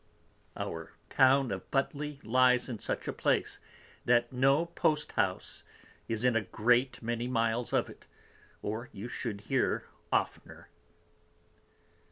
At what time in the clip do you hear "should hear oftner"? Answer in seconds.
9.07-10.69